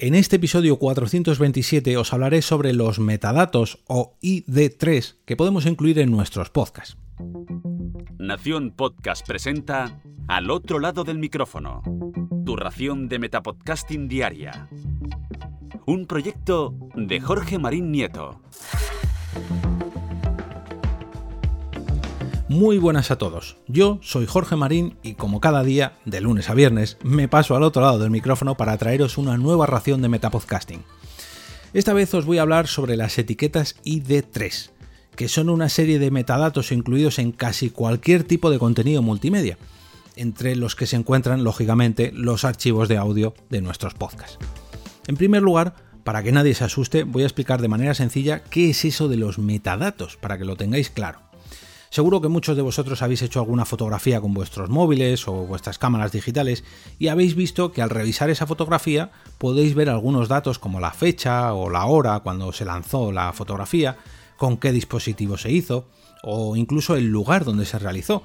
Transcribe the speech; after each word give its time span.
En 0.00 0.14
este 0.14 0.36
episodio 0.36 0.78
427 0.78 1.96
os 1.96 2.12
hablaré 2.12 2.40
sobre 2.40 2.72
los 2.72 3.00
metadatos 3.00 3.80
o 3.88 4.16
ID3 4.22 5.16
que 5.24 5.34
podemos 5.34 5.66
incluir 5.66 5.98
en 5.98 6.12
nuestros 6.12 6.50
podcasts. 6.50 6.96
Nación 8.16 8.70
Podcast 8.70 9.26
presenta 9.26 10.00
Al 10.28 10.52
otro 10.52 10.78
lado 10.78 11.02
del 11.02 11.18
micrófono, 11.18 11.82
tu 12.46 12.54
ración 12.54 13.08
de 13.08 13.18
Metapodcasting 13.18 14.06
diaria. 14.06 14.68
Un 15.84 16.06
proyecto 16.06 16.76
de 16.94 17.18
Jorge 17.18 17.58
Marín 17.58 17.90
Nieto. 17.90 18.40
Muy 22.48 22.78
buenas 22.78 23.10
a 23.10 23.18
todos. 23.18 23.58
Yo 23.66 23.98
soy 24.00 24.24
Jorge 24.24 24.56
Marín 24.56 24.96
y 25.02 25.14
como 25.14 25.38
cada 25.38 25.62
día, 25.62 25.98
de 26.06 26.22
lunes 26.22 26.48
a 26.48 26.54
viernes, 26.54 26.96
me 27.02 27.28
paso 27.28 27.54
al 27.54 27.62
otro 27.62 27.82
lado 27.82 27.98
del 27.98 28.10
micrófono 28.10 28.56
para 28.56 28.78
traeros 28.78 29.18
una 29.18 29.36
nueva 29.36 29.66
ración 29.66 30.00
de 30.00 30.08
Metapodcasting. 30.08 30.82
Esta 31.74 31.92
vez 31.92 32.14
os 32.14 32.24
voy 32.24 32.38
a 32.38 32.42
hablar 32.42 32.66
sobre 32.66 32.96
las 32.96 33.18
etiquetas 33.18 33.76
ID3, 33.84 34.70
que 35.14 35.28
son 35.28 35.50
una 35.50 35.68
serie 35.68 35.98
de 35.98 36.10
metadatos 36.10 36.72
incluidos 36.72 37.18
en 37.18 37.32
casi 37.32 37.68
cualquier 37.68 38.24
tipo 38.24 38.50
de 38.50 38.58
contenido 38.58 39.02
multimedia, 39.02 39.58
entre 40.16 40.56
los 40.56 40.74
que 40.74 40.86
se 40.86 40.96
encuentran, 40.96 41.44
lógicamente, 41.44 42.12
los 42.14 42.46
archivos 42.46 42.88
de 42.88 42.96
audio 42.96 43.34
de 43.50 43.60
nuestros 43.60 43.92
podcasts. 43.92 44.38
En 45.06 45.18
primer 45.18 45.42
lugar, 45.42 45.74
para 46.02 46.22
que 46.22 46.32
nadie 46.32 46.54
se 46.54 46.64
asuste, 46.64 47.04
voy 47.04 47.24
a 47.24 47.26
explicar 47.26 47.60
de 47.60 47.68
manera 47.68 47.92
sencilla 47.92 48.42
qué 48.42 48.70
es 48.70 48.86
eso 48.86 49.08
de 49.08 49.18
los 49.18 49.38
metadatos, 49.38 50.16
para 50.16 50.38
que 50.38 50.46
lo 50.46 50.56
tengáis 50.56 50.88
claro. 50.88 51.27
Seguro 51.90 52.20
que 52.20 52.28
muchos 52.28 52.56
de 52.56 52.62
vosotros 52.62 53.00
habéis 53.00 53.22
hecho 53.22 53.40
alguna 53.40 53.64
fotografía 53.64 54.20
con 54.20 54.34
vuestros 54.34 54.68
móviles 54.68 55.26
o 55.26 55.32
vuestras 55.46 55.78
cámaras 55.78 56.12
digitales 56.12 56.64
y 56.98 57.08
habéis 57.08 57.34
visto 57.34 57.72
que 57.72 57.80
al 57.80 57.90
revisar 57.90 58.28
esa 58.28 58.46
fotografía 58.46 59.10
podéis 59.38 59.74
ver 59.74 59.88
algunos 59.88 60.28
datos 60.28 60.58
como 60.58 60.80
la 60.80 60.90
fecha 60.90 61.54
o 61.54 61.70
la 61.70 61.86
hora 61.86 62.20
cuando 62.20 62.52
se 62.52 62.66
lanzó 62.66 63.10
la 63.10 63.32
fotografía, 63.32 63.96
con 64.36 64.58
qué 64.58 64.70
dispositivo 64.70 65.38
se 65.38 65.50
hizo 65.50 65.86
o 66.22 66.56
incluso 66.56 66.94
el 66.94 67.06
lugar 67.06 67.44
donde 67.44 67.64
se 67.64 67.78
realizó. 67.78 68.22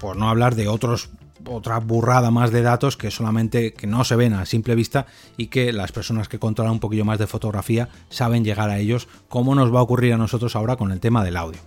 Por 0.00 0.16
no 0.16 0.28
hablar 0.28 0.54
de 0.54 0.68
otros 0.68 1.10
otra 1.48 1.78
burrada 1.78 2.30
más 2.30 2.50
de 2.50 2.62
datos 2.62 2.96
que 2.96 3.10
solamente 3.10 3.72
que 3.72 3.86
no 3.86 4.02
se 4.04 4.16
ven 4.16 4.32
a 4.32 4.46
simple 4.46 4.74
vista 4.74 5.06
y 5.36 5.46
que 5.46 5.72
las 5.72 5.92
personas 5.92 6.28
que 6.28 6.38
controlan 6.38 6.74
un 6.74 6.80
poquillo 6.80 7.04
más 7.04 7.18
de 7.18 7.26
fotografía 7.26 7.88
saben 8.08 8.44
llegar 8.44 8.70
a 8.70 8.78
ellos, 8.78 9.08
como 9.28 9.54
nos 9.54 9.72
va 9.72 9.80
a 9.80 9.82
ocurrir 9.82 10.14
a 10.14 10.18
nosotros 10.18 10.56
ahora 10.56 10.76
con 10.76 10.90
el 10.90 11.00
tema 11.00 11.24
del 11.24 11.36
audio. 11.36 11.60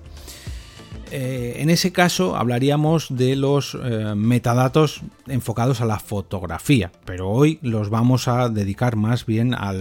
Eh, 1.11 1.55
en 1.57 1.71
ese 1.71 1.91
caso 1.91 2.35
hablaríamos 2.35 3.07
de 3.09 3.35
los 3.35 3.75
eh, 3.83 4.13
metadatos 4.15 5.01
enfocados 5.27 5.81
a 5.81 5.85
la 5.85 5.99
fotografía, 5.99 6.91
pero 7.05 7.29
hoy 7.29 7.57
los 7.63 7.89
vamos 7.89 8.27
a 8.27 8.49
dedicar 8.49 8.95
más 8.95 9.25
bien 9.25 9.55
a, 9.55 9.73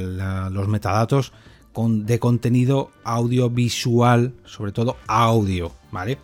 los 0.50 0.68
metadatos 0.68 1.32
de 1.76 2.18
contenido 2.18 2.90
audiovisual, 3.04 4.34
sobre 4.44 4.72
todo 4.72 4.96
audio, 5.06 5.72
¿vale? 5.92 6.18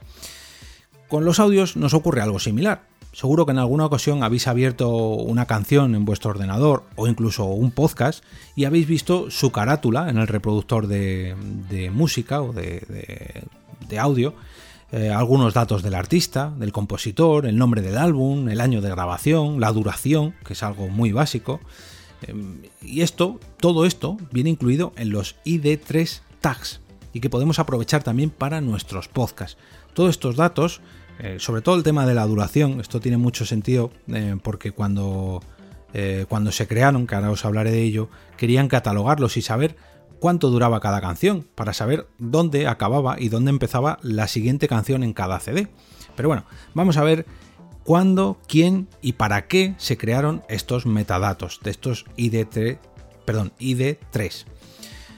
Con 1.06 1.24
los 1.24 1.38
audios 1.38 1.76
nos 1.76 1.94
ocurre 1.94 2.22
algo 2.22 2.40
similar. 2.40 2.88
Seguro 3.12 3.46
que 3.46 3.52
en 3.52 3.58
alguna 3.58 3.86
ocasión 3.86 4.24
habéis 4.24 4.48
abierto 4.48 4.88
una 4.90 5.46
canción 5.46 5.94
en 5.94 6.04
vuestro 6.04 6.30
ordenador 6.30 6.82
o 6.96 7.06
incluso 7.06 7.44
un 7.44 7.70
podcast 7.70 8.24
y 8.56 8.64
habéis 8.64 8.88
visto 8.88 9.30
su 9.30 9.52
carátula 9.52 10.10
en 10.10 10.18
el 10.18 10.26
reproductor 10.26 10.88
de, 10.88 11.36
música 11.94 12.42
o 12.42 12.52
de 12.52 13.44
audio 13.96 14.34
eh, 14.96 15.10
algunos 15.10 15.54
datos 15.54 15.82
del 15.82 15.96
artista, 15.96 16.54
del 16.56 16.70
compositor, 16.70 17.46
el 17.46 17.58
nombre 17.58 17.82
del 17.82 17.98
álbum, 17.98 18.48
el 18.48 18.60
año 18.60 18.80
de 18.80 18.90
grabación, 18.90 19.58
la 19.58 19.72
duración, 19.72 20.36
que 20.46 20.52
es 20.52 20.62
algo 20.62 20.86
muy 20.86 21.10
básico. 21.10 21.58
Em, 22.22 22.62
y 22.80 23.00
esto, 23.00 23.40
todo 23.58 23.86
esto, 23.86 24.16
viene 24.30 24.50
incluido 24.50 24.92
en 24.96 25.10
los 25.10 25.34
ID3 25.44 26.20
tags 26.40 26.80
y 27.12 27.18
que 27.18 27.28
podemos 27.28 27.58
aprovechar 27.58 28.04
también 28.04 28.30
para 28.30 28.60
nuestros 28.60 29.08
podcasts. 29.08 29.58
Todos 29.94 30.10
estos 30.10 30.36
datos, 30.36 30.80
eh, 31.18 31.38
sobre 31.40 31.60
todo 31.60 31.74
el 31.74 31.82
tema 31.82 32.06
de 32.06 32.14
la 32.14 32.24
duración, 32.24 32.80
esto 32.80 33.00
tiene 33.00 33.16
mucho 33.16 33.44
sentido 33.44 33.90
eh, 34.06 34.36
porque 34.44 34.70
cuando, 34.70 35.42
cuando 36.28 36.52
se 36.52 36.68
crearon, 36.68 37.08
que 37.08 37.16
ahora 37.16 37.32
os 37.32 37.44
hablaré 37.44 37.72
de 37.72 37.82
ello, 37.82 38.10
querían 38.36 38.68
catalogarlos 38.68 39.36
y 39.36 39.42
saber 39.42 39.74
cuánto 40.20 40.50
duraba 40.50 40.80
cada 40.80 41.00
canción, 41.00 41.46
para 41.54 41.72
saber 41.72 42.06
dónde 42.18 42.66
acababa 42.66 43.20
y 43.20 43.28
dónde 43.28 43.50
empezaba 43.50 43.98
la 44.02 44.28
siguiente 44.28 44.68
canción 44.68 45.02
en 45.02 45.12
cada 45.12 45.40
CD. 45.40 45.68
Pero 46.16 46.28
bueno, 46.28 46.44
vamos 46.74 46.96
a 46.96 47.04
ver 47.04 47.26
cuándo, 47.84 48.38
quién 48.48 48.88
y 49.02 49.14
para 49.14 49.46
qué 49.46 49.74
se 49.78 49.96
crearon 49.96 50.42
estos 50.48 50.86
metadatos 50.86 51.60
de 51.62 51.70
estos 51.70 52.06
ID3, 52.16 52.78
perdón, 53.24 53.52
ID3. 53.58 54.46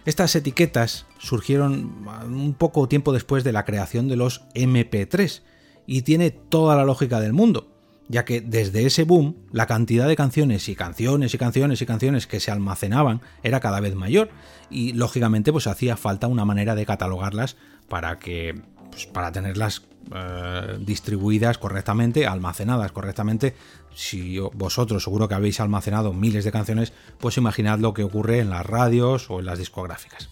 Estas 0.05 0.37
etiquetas 0.37 1.07
surgieron 1.19 2.07
un 2.25 2.55
poco 2.55 2.89
tiempo 2.89 3.13
después 3.13 3.45
de 3.45 3.53
la 3.53 3.65
creación 3.65 4.09
de 4.09 4.17
los 4.17 4.43
MP3 4.55 5.43
y 5.87 6.03
tiene 6.03 6.31
toda 6.31 6.77
la 6.77 6.84
lógica 6.84 7.21
del 7.21 7.33
mundo 7.33 7.75
ya 8.09 8.25
que 8.25 8.41
desde 8.41 8.87
ese 8.87 9.05
boom 9.05 9.37
la 9.53 9.67
cantidad 9.67 10.06
de 10.06 10.17
canciones 10.17 10.69
y 10.69 10.77
canciones 10.77 11.34
y 11.34 11.39
canciones 11.39 11.83
y 11.83 11.87
canciones 11.87 12.27
que 12.27 12.41
se 12.41 12.50
almacenaban 12.50 13.21
era 13.43 13.61
cada 13.61 13.81
vez 13.81 13.94
mayor 13.94 14.31
y 14.71 14.93
lógicamente 14.93 15.53
pues 15.53 15.67
hacía 15.67 15.97
falta 15.97 16.27
una 16.27 16.45
manera 16.45 16.75
de 16.75 16.87
catalogarlas 16.87 17.56
para 17.89 18.19
que 18.19 18.61
pues, 18.91 19.06
para 19.06 19.33
tenerlas 19.33 19.83
eh, 20.15 20.78
distribuidas 20.81 21.59
correctamente, 21.59 22.27
almacenadas 22.27 22.93
correctamente. 22.93 23.55
Si 23.95 24.39
vosotros 24.39 25.03
seguro 25.03 25.27
que 25.28 25.34
habéis 25.34 25.59
almacenado 25.59 26.12
miles 26.12 26.45
de 26.45 26.53
canciones, 26.53 26.93
pues 27.19 27.37
imaginad 27.39 27.78
lo 27.78 27.93
que 27.93 28.05
ocurre 28.05 28.41
en 28.41 28.50
las 28.50 28.65
radios 28.65 29.31
o 29.31 29.41
en 29.41 29.47
las 29.47 29.59
discográficas. 29.59 30.28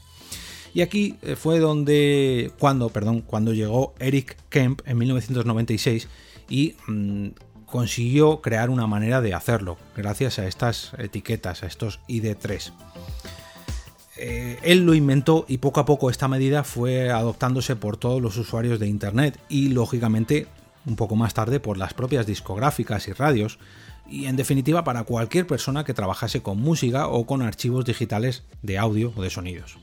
Y 0.74 0.82
aquí 0.82 1.16
eh, 1.22 1.36
fue 1.36 1.58
donde, 1.58 2.52
cuando, 2.58 2.88
perdón, 2.90 3.22
cuando 3.22 3.52
llegó 3.52 3.94
Eric 3.98 4.36
Kemp 4.48 4.80
en 4.86 4.98
1996 4.98 6.08
y 6.48 6.74
consiguió 7.74 8.40
crear 8.40 8.70
una 8.70 8.86
manera 8.86 9.20
de 9.20 9.34
hacerlo, 9.34 9.76
gracias 9.96 10.38
a 10.38 10.46
estas 10.46 10.92
etiquetas, 10.96 11.64
a 11.64 11.66
estos 11.66 11.98
ID3. 12.06 12.70
Eh, 14.16 14.60
él 14.62 14.86
lo 14.86 14.94
inventó 14.94 15.44
y 15.48 15.58
poco 15.58 15.80
a 15.80 15.84
poco 15.84 16.08
esta 16.08 16.28
medida 16.28 16.62
fue 16.62 17.10
adoptándose 17.10 17.74
por 17.74 17.96
todos 17.96 18.22
los 18.22 18.36
usuarios 18.36 18.78
de 18.78 18.86
Internet 18.86 19.40
y 19.48 19.70
lógicamente 19.70 20.46
un 20.86 20.94
poco 20.94 21.16
más 21.16 21.34
tarde 21.34 21.58
por 21.58 21.76
las 21.76 21.94
propias 21.94 22.26
discográficas 22.26 23.08
y 23.08 23.12
radios 23.12 23.58
y 24.08 24.26
en 24.26 24.36
definitiva 24.36 24.84
para 24.84 25.02
cualquier 25.02 25.44
persona 25.44 25.82
que 25.82 25.94
trabajase 25.94 26.42
con 26.42 26.60
música 26.60 27.08
o 27.08 27.26
con 27.26 27.42
archivos 27.42 27.84
digitales 27.84 28.44
de 28.62 28.78
audio 28.78 29.12
o 29.16 29.22
de 29.24 29.30
sonidos. 29.30 29.78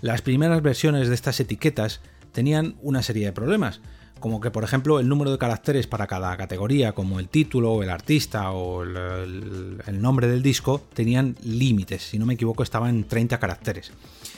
Las 0.00 0.22
primeras 0.22 0.62
versiones 0.62 1.08
de 1.08 1.16
estas 1.16 1.38
etiquetas 1.38 2.00
tenían 2.32 2.76
una 2.80 3.02
serie 3.02 3.26
de 3.26 3.32
problemas, 3.32 3.82
como 4.20 4.40
que 4.40 4.50
por 4.50 4.62
ejemplo 4.62 5.00
el 5.00 5.08
número 5.08 5.32
de 5.32 5.38
caracteres 5.38 5.86
para 5.86 6.06
cada 6.06 6.36
categoría, 6.36 6.92
como 6.92 7.18
el 7.18 7.28
título, 7.28 7.82
el 7.82 7.90
artista 7.90 8.52
o 8.52 8.82
el, 8.82 10.00
nombre 10.00 10.28
del 10.28 10.42
disco, 10.42 10.80
tenían 10.94 11.36
límites, 11.42 12.02
si 12.02 12.18
no 12.18 12.26
me 12.26 12.34
equivoco 12.34 12.62
estaban 12.62 12.90
en 12.90 13.04
30 13.04 13.38
caracteres. 13.38 13.92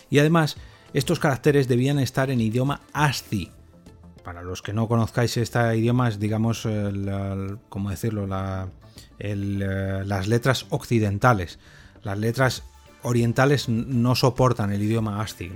Y 0.08 0.18
además, 0.18 0.56
estos 0.94 1.18
caracteres 1.18 1.68
debían 1.68 1.98
estar 1.98 2.30
en 2.30 2.40
idioma 2.40 2.80
ASCII. 2.92 3.50
Para 4.24 4.42
los 4.42 4.62
que 4.62 4.72
no 4.72 4.86
conozcáis 4.88 5.36
este 5.36 5.76
idioma, 5.76 6.08
es 6.08 6.20
digamos, 6.20 6.66
¿cómo 7.68 7.90
decirlo? 7.90 8.28
Eh, 9.18 10.02
las 10.06 10.28
letras 10.28 10.66
occidentales. 10.70 11.58
Las 12.02 12.18
letras 12.18 12.62
orientales 13.02 13.68
no 13.68 14.14
soportan 14.14 14.72
el 14.72 14.82
idioma 14.82 15.20
ASCII, 15.20 15.52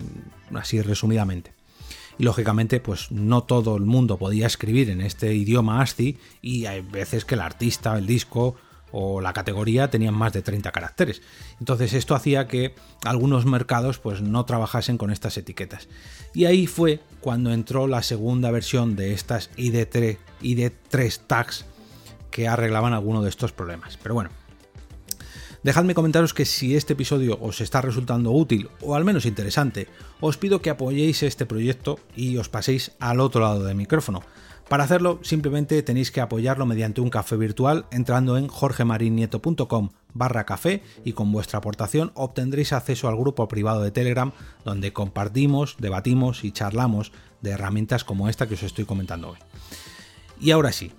así 0.52 0.82
resumidamente 0.82 1.55
y 2.18 2.24
lógicamente 2.24 2.80
pues 2.80 3.10
no 3.10 3.42
todo 3.42 3.76
el 3.76 3.84
mundo 3.84 4.18
podía 4.18 4.46
escribir 4.46 4.90
en 4.90 5.00
este 5.00 5.34
idioma 5.34 5.80
ASCII 5.80 6.18
y 6.42 6.66
hay 6.66 6.80
veces 6.80 7.24
que 7.24 7.34
el 7.34 7.40
artista, 7.40 7.96
el 7.96 8.06
disco 8.06 8.56
o 8.92 9.20
la 9.20 9.32
categoría 9.32 9.90
tenían 9.90 10.14
más 10.14 10.32
de 10.32 10.42
30 10.42 10.72
caracteres. 10.72 11.20
Entonces 11.58 11.92
esto 11.92 12.14
hacía 12.14 12.46
que 12.46 12.74
algunos 13.04 13.44
mercados 13.44 13.98
pues 13.98 14.22
no 14.22 14.44
trabajasen 14.44 14.96
con 14.96 15.10
estas 15.10 15.36
etiquetas. 15.36 15.88
Y 16.32 16.46
ahí 16.46 16.66
fue 16.66 17.00
cuando 17.20 17.52
entró 17.52 17.86
la 17.88 18.02
segunda 18.02 18.50
versión 18.50 18.96
de 18.96 19.12
estas 19.12 19.50
ID3, 19.56 20.18
ID3 20.42 21.20
tags 21.26 21.66
que 22.30 22.48
arreglaban 22.48 22.92
alguno 22.92 23.22
de 23.22 23.28
estos 23.28 23.52
problemas. 23.52 23.98
Pero 24.02 24.14
bueno, 24.14 24.30
Dejadme 25.66 25.94
comentaros 25.94 26.32
que 26.32 26.44
si 26.44 26.76
este 26.76 26.92
episodio 26.92 27.38
os 27.40 27.60
está 27.60 27.82
resultando 27.82 28.30
útil 28.30 28.70
o 28.82 28.94
al 28.94 29.04
menos 29.04 29.26
interesante, 29.26 29.88
os 30.20 30.38
pido 30.38 30.62
que 30.62 30.70
apoyéis 30.70 31.24
este 31.24 31.44
proyecto 31.44 31.98
y 32.14 32.36
os 32.36 32.48
paséis 32.48 32.92
al 33.00 33.18
otro 33.18 33.40
lado 33.40 33.64
del 33.64 33.74
micrófono. 33.74 34.22
Para 34.68 34.84
hacerlo, 34.84 35.18
simplemente 35.22 35.82
tenéis 35.82 36.12
que 36.12 36.20
apoyarlo 36.20 36.66
mediante 36.66 37.00
un 37.00 37.10
café 37.10 37.36
virtual 37.36 37.86
entrando 37.90 38.38
en 38.38 38.46
jorgemarinieto.com 38.46 39.88
barra 40.14 40.46
café 40.46 40.84
y 41.04 41.14
con 41.14 41.32
vuestra 41.32 41.58
aportación 41.58 42.12
obtendréis 42.14 42.72
acceso 42.72 43.08
al 43.08 43.16
grupo 43.16 43.48
privado 43.48 43.82
de 43.82 43.90
Telegram 43.90 44.30
donde 44.64 44.92
compartimos, 44.92 45.74
debatimos 45.80 46.44
y 46.44 46.52
charlamos 46.52 47.10
de 47.42 47.50
herramientas 47.50 48.04
como 48.04 48.28
esta 48.28 48.46
que 48.46 48.54
os 48.54 48.62
estoy 48.62 48.84
comentando 48.84 49.30
hoy. 49.30 49.38
Y 50.40 50.52
ahora 50.52 50.70
sí, 50.70 50.92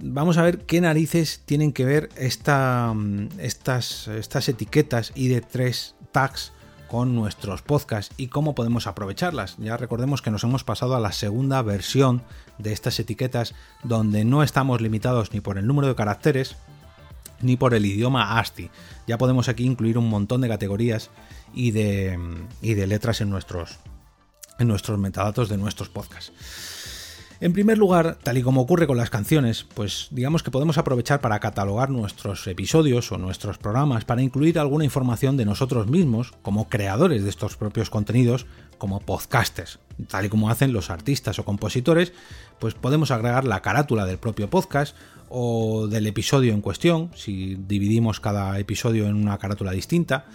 vamos 0.00 0.38
a 0.38 0.42
ver 0.42 0.64
qué 0.66 0.80
narices 0.80 1.42
tienen 1.44 1.72
que 1.72 1.84
ver 1.84 2.08
esta, 2.16 2.94
estas, 3.38 4.08
estas 4.08 4.48
etiquetas 4.48 5.14
ID3 5.14 5.94
tags 6.12 6.52
con 6.88 7.14
nuestros 7.14 7.62
podcasts 7.62 8.14
y 8.16 8.28
cómo 8.28 8.54
podemos 8.54 8.86
aprovecharlas. 8.86 9.56
Ya 9.58 9.76
recordemos 9.76 10.22
que 10.22 10.30
nos 10.30 10.42
hemos 10.44 10.64
pasado 10.64 10.96
a 10.96 11.00
la 11.00 11.12
segunda 11.12 11.60
versión 11.62 12.22
de 12.56 12.72
estas 12.72 12.98
etiquetas 12.98 13.54
donde 13.84 14.24
no 14.24 14.42
estamos 14.42 14.80
limitados 14.80 15.32
ni 15.32 15.40
por 15.40 15.58
el 15.58 15.66
número 15.66 15.88
de 15.88 15.94
caracteres 15.94 16.56
ni 17.40 17.56
por 17.56 17.74
el 17.74 17.86
idioma 17.86 18.38
ASCII. 18.38 18.70
Ya 19.06 19.18
podemos 19.18 19.48
aquí 19.48 19.64
incluir 19.64 19.98
un 19.98 20.08
montón 20.08 20.40
de 20.40 20.48
categorías 20.48 21.10
y 21.54 21.70
de, 21.70 22.18
y 22.62 22.74
de 22.74 22.86
letras 22.86 23.20
en 23.20 23.30
nuestros, 23.30 23.78
en 24.58 24.66
nuestros 24.66 24.98
metadatos 24.98 25.48
de 25.48 25.58
nuestros 25.58 25.88
podcasts. 25.88 26.32
En 27.40 27.52
primer 27.52 27.78
lugar, 27.78 28.18
tal 28.20 28.36
y 28.36 28.42
como 28.42 28.62
ocurre 28.62 28.88
con 28.88 28.96
las 28.96 29.10
canciones, 29.10 29.64
pues 29.74 30.08
digamos 30.10 30.42
que 30.42 30.50
podemos 30.50 30.76
aprovechar 30.76 31.20
para 31.20 31.38
catalogar 31.38 31.88
nuestros 31.88 32.44
episodios 32.48 33.12
o 33.12 33.18
nuestros 33.18 33.58
programas 33.58 34.04
para 34.04 34.22
incluir 34.22 34.58
alguna 34.58 34.84
información 34.84 35.36
de 35.36 35.44
nosotros 35.44 35.86
mismos 35.86 36.32
como 36.42 36.68
creadores 36.68 37.22
de 37.22 37.30
estos 37.30 37.56
propios 37.56 37.90
contenidos, 37.90 38.46
como 38.76 38.98
podcasters. 38.98 39.78
Tal 40.08 40.24
y 40.24 40.28
como 40.28 40.50
hacen 40.50 40.72
los 40.72 40.90
artistas 40.90 41.38
o 41.38 41.44
compositores, 41.44 42.12
pues 42.58 42.74
podemos 42.74 43.12
agregar 43.12 43.44
la 43.44 43.62
carátula 43.62 44.04
del 44.04 44.18
propio 44.18 44.50
podcast 44.50 44.96
o 45.28 45.86
del 45.86 46.08
episodio 46.08 46.54
en 46.54 46.60
cuestión, 46.60 47.12
si 47.14 47.54
dividimos 47.54 48.18
cada 48.18 48.58
episodio 48.58 49.06
en 49.06 49.14
una 49.14 49.38
carátula 49.38 49.70
distinta 49.70 50.26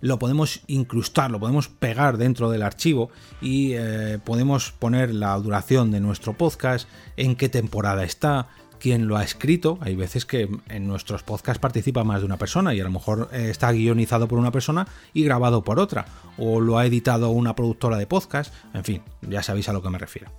lo 0.00 0.18
podemos 0.18 0.60
incrustar, 0.66 1.30
lo 1.30 1.40
podemos 1.40 1.68
pegar 1.68 2.18
dentro 2.18 2.50
del 2.50 2.62
archivo 2.62 3.10
y 3.40 3.72
eh, 3.74 4.18
podemos 4.22 4.72
poner 4.72 5.14
la 5.14 5.34
duración 5.36 5.90
de 5.90 6.00
nuestro 6.00 6.34
podcast, 6.34 6.88
en 7.16 7.36
qué 7.36 7.48
temporada 7.48 8.04
está, 8.04 8.48
quién 8.78 9.08
lo 9.08 9.16
ha 9.16 9.24
escrito. 9.24 9.78
Hay 9.80 9.96
veces 9.96 10.26
que 10.26 10.48
en 10.68 10.86
nuestros 10.86 11.22
podcasts 11.22 11.60
participa 11.60 12.04
más 12.04 12.20
de 12.20 12.26
una 12.26 12.36
persona 12.36 12.74
y 12.74 12.80
a 12.80 12.84
lo 12.84 12.90
mejor 12.90 13.30
eh, 13.32 13.48
está 13.50 13.72
guionizado 13.72 14.28
por 14.28 14.38
una 14.38 14.50
persona 14.50 14.86
y 15.12 15.24
grabado 15.24 15.64
por 15.64 15.78
otra, 15.78 16.06
o 16.36 16.60
lo 16.60 16.78
ha 16.78 16.86
editado 16.86 17.30
una 17.30 17.56
productora 17.56 17.96
de 17.96 18.06
podcast, 18.06 18.52
en 18.74 18.84
fin, 18.84 19.02
ya 19.22 19.42
sabéis 19.42 19.68
a 19.68 19.72
lo 19.72 19.82
que 19.82 19.90
me 19.90 19.98
refiero. 19.98 20.30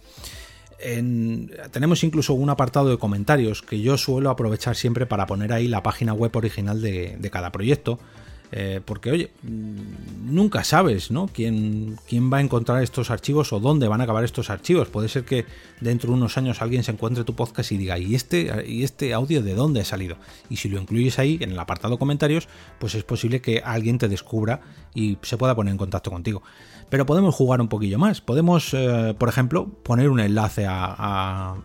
tenemos 1.72 2.04
incluso 2.04 2.34
un 2.34 2.50
apartado 2.50 2.90
de 2.90 3.00
comentarios 3.00 3.64
que 3.64 3.82
yo 3.82 3.98
suelo 3.98 4.30
aprovechar 4.30 4.76
siempre 4.76 5.08
para 5.08 5.26
poner 5.26 5.54
ahí 5.54 5.68
la 5.68 5.82
página 5.82 6.14
web 6.14 6.36
original 6.36 6.82
de 6.82 7.30
cada 7.32 7.52
proyecto 7.52 7.98
eh, 8.52 8.82
porque, 8.84 9.12
oye, 9.12 9.32
nunca 9.44 10.64
sabes, 10.64 11.12
¿no? 11.12 11.28
¿Quién, 11.28 11.98
quién 12.08 12.32
va 12.32 12.38
a 12.38 12.42
encontrar 12.42 12.84
estos 12.84 13.12
archivos 13.12 13.52
o 13.54 13.60
dónde 13.60 13.88
van 13.88 14.02
a 14.02 14.04
acabar 14.06 14.24
estos 14.24 14.50
archivos. 14.50 14.88
Puede 14.90 15.10
ser 15.10 15.26
que 15.26 15.46
dentro 15.82 16.10
de 16.10 16.18
unos 16.18 16.38
años 16.38 16.62
alguien 16.62 16.84
se 16.84 16.92
encuentre 16.92 17.24
tu 17.24 17.36
podcast 17.36 17.72
y 17.72 17.78
diga, 17.78 17.98
¿y 17.98 18.16
este, 18.16 18.66
¿y 18.68 18.84
este 18.84 19.14
audio 19.14 19.42
de 19.42 19.56
dónde 19.56 19.82
ha 19.82 19.86
salido? 19.86 20.18
Y 20.50 20.58
si 20.58 20.70
lo 20.70 20.80
incluyes 20.80 21.20
ahí 21.20 21.38
en 21.42 21.52
el 21.52 21.60
apartado 21.60 21.98
comentarios, 21.98 22.48
pues 22.80 22.96
es 22.96 23.04
posible 23.04 23.42
que 23.42 23.62
alguien 23.64 23.98
te 23.98 24.08
descubra 24.08 24.62
y 24.94 25.18
se 25.22 25.38
pueda 25.38 25.56
poner 25.56 25.72
en 25.72 25.78
contacto 25.78 26.12
contigo. 26.12 26.44
Pero 26.90 27.06
podemos 27.06 27.34
jugar 27.34 27.62
un 27.62 27.68
poquillo 27.68 27.98
más. 27.98 28.22
Podemos, 28.22 28.74
eh, 28.74 29.16
por 29.18 29.28
ejemplo, 29.28 29.68
poner 29.84 30.10
un 30.10 30.20
enlace 30.20 30.66
a 30.68 31.56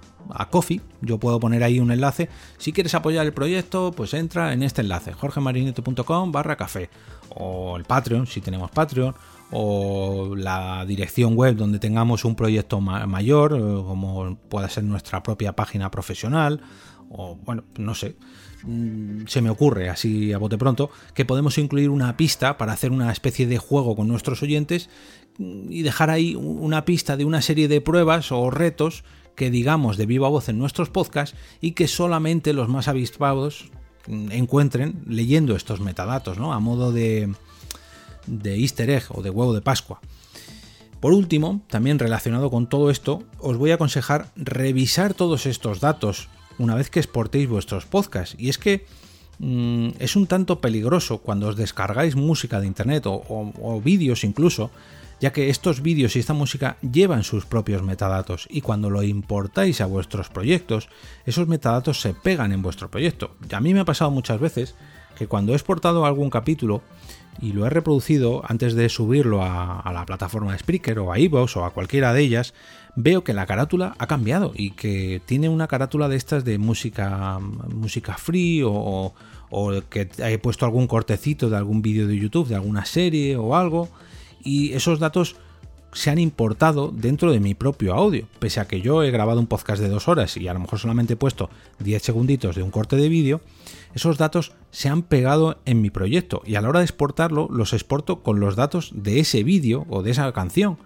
Coffee. 0.51 0.81
Yo 1.01 1.19
puedo 1.19 1.41
poner 1.41 1.63
ahí 1.63 1.81
un 1.81 1.91
enlace. 1.91 2.29
Si 2.59 2.73
quieres 2.73 2.95
apoyar 2.95 3.27
el 3.27 3.33
proyecto, 3.33 3.93
pues 3.93 4.15
entra 4.15 4.53
en 4.53 4.63
este 4.63 4.83
enlace, 4.83 5.13
jorgemarineto.com 5.13 6.33
barra 6.33 6.57
café. 6.57 6.91
O 7.31 7.77
el 7.77 7.85
Patreon, 7.85 8.27
si 8.27 8.41
tenemos 8.41 8.71
Patreon. 8.71 9.15
O 9.53 10.35
la 10.37 10.85
dirección 10.87 11.35
web 11.35 11.57
donde 11.57 11.81
tengamos 11.81 12.25
un 12.25 12.37
proyecto 12.37 12.81
mayor, 12.81 13.57
eh, 13.57 13.83
como 13.85 14.37
pueda 14.49 14.69
ser 14.69 14.85
nuestra 14.85 15.23
propia 15.23 15.53
página 15.53 15.91
profesional. 15.91 16.61
O 17.11 17.35
bueno, 17.35 17.65
no 17.77 17.95
sé 17.97 18.17
mm, 18.63 19.27
se 19.27 19.43
me 19.43 19.51
ocurre 19.51 19.89
así 19.89 20.33
a 20.33 20.39
bote 20.39 20.57
pronto 20.57 20.91
que 21.13 21.25
podemos 21.25 21.59
incluir 21.59 21.91
una 21.91 22.17
pista 22.17 22.57
para 22.57 22.73
hacer 22.73 22.93
una 22.93 23.11
especie 23.11 23.49
de 23.49 23.59
juego 23.59 23.97
con 23.97 24.07
nuestros 24.07 24.45
oyentes 24.45 24.89
mm, 25.39 25.73
y 25.73 25.83
dejar 25.83 26.09
ahí 26.11 26.37
una 26.37 26.85
pista 26.85 27.17
de 27.17 27.25
una 27.25 27.43
serie 27.43 27.67
de 27.67 27.81
pruebas 27.81 28.31
o 28.31 28.49
retos 28.51 29.03
que 29.41 29.51
digamos 29.51 29.97
de 29.97 30.05
viva 30.05 30.29
voz 30.29 30.51
en 30.51 30.59
nuestros 30.59 30.91
podcasts 30.91 31.35
y 31.63 31.73
que 31.73 31.89
solamente 31.89 32.53
los 32.53 32.69
más 32.69 32.89
avispados 32.89 33.71
encuentren 34.07 35.03
leyendo 35.07 35.57
estos 35.57 35.81
metadatos, 35.81 36.37
¿no? 36.37 36.53
A 36.53 36.61
modo 36.61 36.93
de, 36.93 37.35
de 38.27 38.57
easter 38.57 38.91
egg 38.91 39.05
o 39.09 39.23
de 39.23 39.31
huevo 39.31 39.55
de 39.55 39.63
Pascua. 39.63 40.03
Por 41.01 41.15
último, 41.15 41.63
también 41.69 41.99
relacionado 41.99 42.51
con 42.51 42.69
todo 42.69 42.91
esto, 42.91 43.23
os 43.39 43.57
voy 43.57 43.71
a 43.71 43.77
aconsejar 43.77 44.31
revisar 44.37 45.15
todos 45.15 45.47
estos 45.47 45.81
datos 45.81 46.29
una 46.59 46.75
vez 46.75 46.91
que 46.91 47.01
exportéis 47.01 47.49
vuestros 47.49 47.87
podcasts. 47.87 48.37
Y 48.39 48.51
es 48.51 48.59
que 48.59 48.85
mm, 49.41 49.89
es 49.99 50.15
un 50.15 50.27
tanto 50.29 50.61
peligroso 50.61 51.19
cuando 51.19 51.49
os 51.49 51.57
descargáis 51.57 52.15
música 52.15 52.61
de 52.61 52.69
internet 52.69 53.05
o 53.07 53.81
vídeos 53.83 54.23
incluso 54.23 54.71
ya 55.21 55.33
que 55.33 55.51
estos 55.51 55.83
vídeos 55.83 56.17
y 56.17 56.19
esta 56.19 56.33
música 56.33 56.79
llevan 56.81 57.25
sus 57.25 57.45
propios 57.45 57.83
metadatos 57.83 58.49
y 58.51 58.63
cuando 58.63 58.89
lo 58.89 59.03
importáis 59.03 59.81
a 59.81 59.87
vuestros 59.87 60.31
proyectos, 60.31 60.89
esos 61.27 61.47
metadatos 61.47 62.01
se 62.01 62.15
pegan 62.15 62.53
en 62.53 62.63
vuestro 62.63 62.91
proyecto. 62.91 63.37
A 63.53 63.61
mí 63.61 63.75
me 63.75 63.81
ha 63.81 63.85
pasado 63.85 64.11
muchas 64.11 64.41
veces 64.41 64.75
que 65.17 65.27
cuando 65.27 65.53
he 65.53 65.57
exportado 65.57 66.07
algún 66.07 66.31
capítulo 66.31 66.83
y 67.41 67.53
lo 67.53 67.67
he 67.67 67.71
reproducido 67.71 68.43
antes 68.47 68.75
de 68.75 68.89
subirlo 68.89 69.43
a, 69.43 69.91
la 69.93 70.05
plataforma 70.07 70.53
de 70.53 70.59
Spreaker 70.59 70.99
o 70.99 71.13
a 71.13 71.19
iVoox 71.19 71.57
o 71.57 71.65
a 71.65 71.73
cualquiera 71.73 72.13
de 72.13 72.23
ellas, 72.23 72.55
veo 72.97 73.25
que 73.25 73.33
la 73.33 73.47
carátula 73.47 73.95
ha 73.99 74.07
cambiado 74.07 74.53
y 74.55 74.73
que 74.73 75.23
tiene 75.25 75.49
una 75.49 75.69
carátula 75.69 76.09
de 76.09 76.17
estas 76.17 76.45
de 76.45 76.59
música, 76.59 77.39
música 77.39 78.15
free 78.15 78.63
o, 78.63 79.15
o 79.51 79.83
que 79.89 80.09
he 80.19 80.39
puesto 80.39 80.65
algún 80.65 80.87
cortecito 80.87 81.49
de 81.49 81.57
algún 81.57 81.83
vídeo 81.83 82.07
de 82.07 82.17
YouTube, 82.17 82.49
de 82.49 82.57
alguna 82.57 82.85
serie 82.85 83.37
o 83.37 83.57
algo 83.57 83.89
y 84.43 84.73
esos 84.73 84.99
datos 84.99 85.37
se 85.93 86.11
han 86.11 86.19
importado 86.19 86.93
dentro 86.95 87.33
de 87.33 87.41
mi 87.41 87.55
propio 87.55 87.95
audio, 87.95 88.27
pese 88.39 88.61
a 88.61 88.69
que 88.69 88.81
yo 88.81 89.03
he 89.03 89.11
grabado 89.11 89.41
un 89.41 89.47
podcast 89.47 89.83
de 89.83 89.89
dos 89.89 90.09
horas 90.09 90.37
y 90.37 90.49
a 90.49 90.55
lo 90.55 90.61
mejor 90.61 90.79
solamente 90.79 91.15
he 91.15 91.17
puesto 91.17 91.51
10 91.81 92.03
segunditos 92.03 92.57
de 92.57 92.63
un 92.63 92.71
corte 92.71 92.97
de 92.97 93.09
vídeo, 93.09 93.41
esos 93.95 94.19
datos 94.19 94.53
se 94.71 94.89
han 94.89 95.03
pegado 95.03 95.59
en 95.65 95.83
mi 95.83 95.91
proyecto 95.91 96.43
y 96.47 96.55
a 96.55 96.61
la 96.61 96.69
hora 96.69 96.81
de 96.81 96.85
exportarlo 96.85 97.49
los 97.51 97.73
exporto 97.73 98.23
con 98.23 98.41
los 98.41 98.57
datos 98.57 98.91
de 98.95 99.21
ese 99.21 99.43
vídeo 99.43 99.87
o 99.89 100.03
de 100.03 100.13
esa 100.13 100.33
canción. 100.33 100.79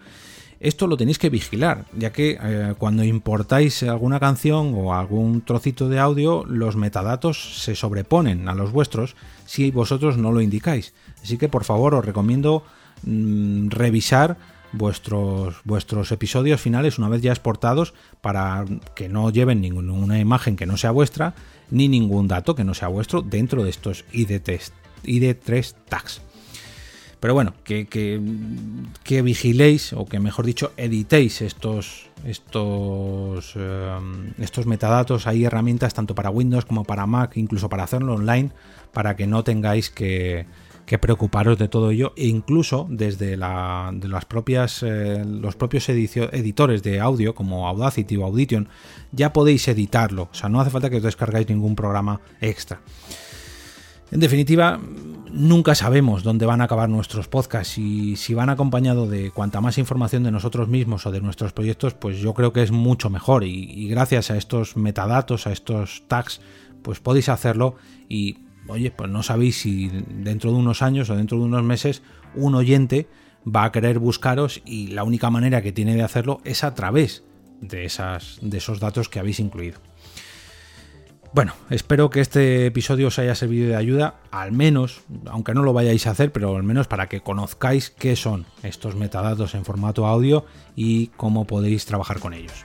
Esto 0.61 0.87
lo 0.87 0.97
tenéis 0.97 1.19
que 1.19 1.29
vigilar, 1.29 1.85
ya 1.95 2.11
que 2.11 2.39
eh, 2.41 2.75
cuando 2.79 3.05
importáis 3.05 3.83
alguna 3.83 4.19
canción 4.19 4.73
o 4.75 4.95
algún 4.95 5.43
trocito 5.43 5.91
de 5.91 5.99
audio, 5.99 6.45
los 6.47 6.77
metadatos 6.77 7.63
se 7.63 7.75
sobreponen 7.75 8.49
a 8.49 8.55
los 8.55 8.73
vuestros 8.73 9.15
si 9.45 9.71
vosotros 9.71 10.17
no 10.17 10.33
lo 10.33 10.41
indicáis. 10.41 10.95
Así 11.23 11.37
que 11.37 11.51
por 11.51 11.65
favor 11.65 11.95
os 11.95 12.05
recomiendo 12.05 12.65
Mm, 13.07 13.69
revisar 13.69 14.39
vuestros, 14.77 15.57
vuestros 15.65 16.13
episodios 16.13 16.61
finales 16.61 16.99
una 16.99 17.09
vez 17.09 17.23
ya 17.23 17.33
exportados 17.33 17.95
para 18.21 18.65
que 18.95 19.09
no 19.09 19.31
lleven 19.31 19.61
ninguna 19.61 20.19
imagen 20.19 20.57
que 20.57 20.67
no 20.67 20.77
sea 20.77 20.91
vuestra 20.91 21.35
ni 21.71 21.89
ningún 21.89 22.29
dato 22.29 22.55
que 22.55 22.65
no 22.65 22.75
sea 22.75 22.89
vuestro 22.89 23.23
dentro 23.23 23.65
de 23.65 23.71
estos 23.71 24.05
ID3, 24.13 24.71
ID3 25.05 25.75
tags. 25.89 26.21
Pero 27.25 27.33
bueno, 27.33 27.55
que, 27.65 27.87
que, 27.87 29.23
vigiléis 29.23 29.95
o 29.95 30.05
que 30.05 30.21
mejor 30.21 30.45
dicho 30.45 30.73
editéis 30.77 31.41
estos, 31.41 32.11
estos, 32.27 33.55
eh, 33.57 33.99
estos 34.41 34.67
metadatos. 34.67 35.27
Hay 35.27 35.47
herramientas 35.47 35.95
tanto 35.95 36.15
para 36.15 36.29
Windows 36.29 36.67
como 36.67 36.85
para 36.85 37.07
Mac, 37.07 37.39
incluso 37.39 37.71
para 37.71 37.85
hacerlo 37.85 38.13
online, 38.17 38.51
para 38.93 39.17
que 39.17 39.27
no 39.27 39.43
tengáis 39.43 39.89
que, 39.89 40.45
que 40.87 40.99
preocuparos 40.99 41.59
de 41.59 41.69
todo 41.69 41.91
ello 41.91 42.13
e 42.17 42.27
incluso 42.27 42.87
desde 42.91 43.37
la, 43.37 43.91
de 43.93 44.09
las 44.09 44.25
propias, 44.25 44.83
eh, 44.83 45.25
los 45.25 45.57
propios 45.57 45.89
editores 45.89 46.83
de 46.83 47.01
audio 47.01 47.35
como 47.35 47.69
Audacity 47.69 48.17
o 48.17 48.25
Audition 48.25 48.69
ya 49.13 49.33
podéis 49.33 49.67
editarlo, 49.69 50.29
o 50.31 50.35
sea, 50.35 50.49
no 50.49 50.61
hace 50.61 50.71
falta 50.71 50.91
que 50.91 50.97
os 50.97 51.03
descargáis 51.03 51.49
ningún 51.49 51.77
programa 51.77 52.21
extra. 52.41 52.81
En 54.11 54.21
definitiva, 54.21 54.79
nunca 55.33 55.75
sabemos 55.75 56.23
dónde 56.23 56.47
van 56.47 56.61
a 56.61 56.65
acabar 56.65 56.89
nuestros 56.89 57.27
podcasts. 57.27 57.79
Y 57.79 58.15
si 58.15 58.33
van 58.33 58.49
acompañados 58.49 59.11
de 59.11 59.33
cuanta 59.33 59.61
más 59.61 59.77
información 59.77 60.23
de 60.23 60.31
nosotros 60.31 60.69
mismos 60.69 61.05
o 61.07 61.11
de 61.11 61.21
nuestros 61.21 61.53
proyectos, 61.53 61.95
pues 61.95 62.19
yo 62.19 62.33
creo 62.33 62.53
que 62.53 62.63
es 62.63 62.71
mucho 62.71 63.11
mejor. 63.11 63.43
Y, 63.43 63.65
y 63.73 63.89
gracias 63.89 64.31
a 64.31 64.37
estos 64.37 64.77
metadatos, 64.77 65.49
a 65.49 65.53
estos 65.53 66.05
tags, 66.07 66.41
pues 66.83 67.01
podéis 67.01 67.29
hacerlo 67.29 67.75
y 68.09 68.44
oye, 68.69 68.91
pues 68.91 69.11
no 69.11 69.23
sabéis 69.23 69.61
si 69.61 69.89
dentro 69.89 70.53
de 70.53 70.59
unos 70.59 70.83
años 70.83 71.11
o 71.11 71.17
dentro 71.17 71.39
de 71.39 71.45
unos 71.45 71.63
meses 71.63 72.03
un 72.35 72.55
oyente 72.55 73.09
va 73.45 73.65
a 73.65 73.73
querer 73.73 73.99
buscaros 73.99 74.63
y 74.65 74.89
la 74.89 75.05
única 75.05 75.31
manera 75.31 75.63
que 75.63 75.73
tiene 75.73 75.95
de 75.95 76.03
hacerlo 76.03 76.41
es 76.45 76.65
a 76.65 76.75
través 76.75 77.25
de, 77.61 77.85
esas, 77.85 78.39
de 78.41 78.59
esos 78.59 78.81
datos 78.81 79.09
que 79.09 79.19
habéis 79.19 79.41
incluido. 79.41 79.81
Bueno, 81.35 81.53
espero 81.69 82.11
que 82.11 82.21
este 82.21 82.67
episodio 82.67 83.09
os 83.09 83.19
haya 83.19 83.35
servido 83.35 83.69
de 83.69 83.75
ayuda, 83.75 84.21
al 84.31 84.53
menos, 84.53 85.01
aunque 85.27 85.53
no 85.53 85.65
lo 85.65 85.73
vayáis 85.73 86.07
a 86.07 86.13
hacer, 86.13 86.31
pero 86.31 86.55
al 86.55 86.63
menos 86.63 86.87
para 86.87 87.09
que 87.09 87.23
conozcáis 87.23 87.91
qué 87.91 88.15
son 88.15 88.47
estos 88.63 88.95
metadatos 88.95 89.57
en 89.57 89.65
formato 89.65 90.07
audio 90.07 90.47
y 90.77 91.09
cómo 91.09 91.45
podéis 91.45 91.87
trabajar 91.87 92.21
con 92.21 92.35
ellos. 92.35 92.65